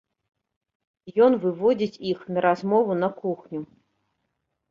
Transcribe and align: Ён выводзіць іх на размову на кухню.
Ён 1.25 1.33
выводзіць 1.43 2.01
іх 2.11 2.19
на 2.35 2.39
размову 2.47 2.91
на 3.03 3.09
кухню. 3.21 3.61